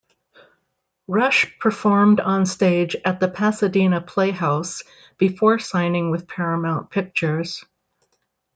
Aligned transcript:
Rush 1.07 1.59
performed 1.59 2.19
on 2.19 2.47
stage 2.47 2.95
at 3.05 3.19
the 3.19 3.27
Pasadena 3.27 4.01
Playhouse 4.01 4.81
before 5.19 5.59
signing 5.59 6.09
with 6.09 6.27
Paramount 6.27 6.89
Pictures. 6.89 7.63